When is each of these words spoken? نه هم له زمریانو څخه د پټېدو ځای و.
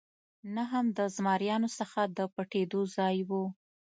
نه 0.55 0.63
هم 0.71 0.85
له 0.97 1.05
زمریانو 1.17 1.69
څخه 1.79 2.01
د 2.17 2.19
پټېدو 2.33 2.81
ځای 2.95 3.17
و. 3.29 3.31